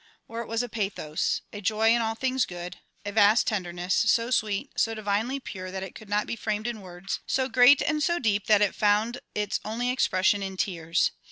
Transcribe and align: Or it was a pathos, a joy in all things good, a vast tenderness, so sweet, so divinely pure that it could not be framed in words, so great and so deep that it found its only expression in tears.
Or 0.27 0.41
it 0.41 0.47
was 0.47 0.63
a 0.63 0.67
pathos, 0.67 1.41
a 1.53 1.61
joy 1.61 1.93
in 1.93 2.01
all 2.01 2.15
things 2.15 2.47
good, 2.47 2.77
a 3.05 3.11
vast 3.11 3.45
tenderness, 3.45 3.93
so 3.93 4.31
sweet, 4.31 4.71
so 4.75 4.95
divinely 4.95 5.39
pure 5.39 5.69
that 5.69 5.83
it 5.83 5.93
could 5.93 6.09
not 6.09 6.25
be 6.25 6.35
framed 6.35 6.65
in 6.65 6.81
words, 6.81 7.19
so 7.27 7.47
great 7.47 7.83
and 7.83 8.01
so 8.01 8.17
deep 8.17 8.47
that 8.47 8.63
it 8.63 8.73
found 8.73 9.19
its 9.35 9.59
only 9.63 9.91
expression 9.91 10.41
in 10.41 10.57
tears. 10.57 11.11